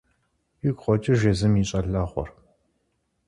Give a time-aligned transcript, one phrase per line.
[0.67, 2.29] Игу къокӀыж езым и щӀалэгъуэр.